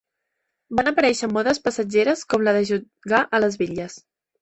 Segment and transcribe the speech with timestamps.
[0.79, 4.05] Van aparèixer modes passatgeres com la de jugar a les bitlles.